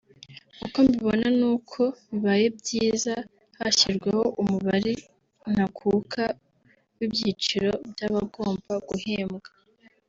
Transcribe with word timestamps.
uko 0.65 0.77
mbibona 0.85 1.27
nuko 1.39 1.81
bibaye 2.09 2.45
byiza 2.59 3.13
hashyirwaho 3.59 4.23
umubare 4.41 4.93
ntakuka 5.51 6.23
w’ibyiciro 6.97 7.71
by’abagomba 7.91 8.73
guhembwa 8.89 9.49